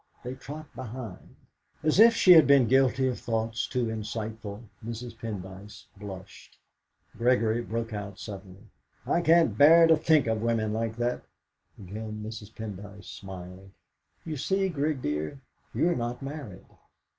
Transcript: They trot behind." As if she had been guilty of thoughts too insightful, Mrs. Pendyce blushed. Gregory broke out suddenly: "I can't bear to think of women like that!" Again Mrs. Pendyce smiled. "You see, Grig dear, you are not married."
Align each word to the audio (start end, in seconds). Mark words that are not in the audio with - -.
They 0.23 0.33
trot 0.33 0.65
behind." 0.73 1.35
As 1.83 1.99
if 1.99 2.15
she 2.15 2.31
had 2.31 2.47
been 2.47 2.65
guilty 2.67 3.07
of 3.07 3.19
thoughts 3.19 3.67
too 3.67 3.85
insightful, 3.85 4.63
Mrs. 4.83 5.15
Pendyce 5.15 5.85
blushed. 5.95 6.57
Gregory 7.15 7.61
broke 7.61 7.93
out 7.93 8.17
suddenly: 8.17 8.63
"I 9.05 9.21
can't 9.21 9.55
bear 9.59 9.85
to 9.85 9.95
think 9.95 10.25
of 10.25 10.41
women 10.41 10.73
like 10.73 10.95
that!" 10.95 11.21
Again 11.77 12.23
Mrs. 12.25 12.51
Pendyce 12.55 13.03
smiled. 13.11 13.69
"You 14.25 14.37
see, 14.37 14.69
Grig 14.69 15.03
dear, 15.03 15.39
you 15.71 15.89
are 15.89 15.95
not 15.95 16.23
married." 16.23 16.65